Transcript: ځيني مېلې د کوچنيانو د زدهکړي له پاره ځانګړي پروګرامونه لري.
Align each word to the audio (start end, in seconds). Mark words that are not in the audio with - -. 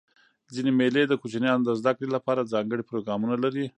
ځيني 0.53 0.71
مېلې 0.79 1.03
د 1.07 1.13
کوچنيانو 1.21 1.65
د 1.65 1.69
زدهکړي 1.79 2.07
له 2.11 2.19
پاره 2.25 2.49
ځانګړي 2.53 2.83
پروګرامونه 2.89 3.35
لري. 3.43 3.65